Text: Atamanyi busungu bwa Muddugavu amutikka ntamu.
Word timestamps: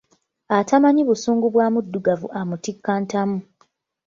Atamanyi 0.59 1.01
busungu 1.09 1.45
bwa 1.53 1.67
Muddugavu 1.73 2.27
amutikka 2.39 2.93
ntamu. 3.03 3.37